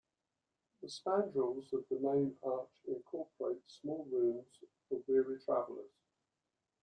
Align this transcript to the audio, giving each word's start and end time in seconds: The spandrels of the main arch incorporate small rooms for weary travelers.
The 0.81 0.87
spandrels 0.89 1.71
of 1.73 1.85
the 1.91 1.99
main 1.99 2.35
arch 2.41 2.81
incorporate 2.87 3.61
small 3.67 4.03
rooms 4.11 4.47
for 4.89 4.97
weary 5.07 5.39
travelers. 5.41 5.93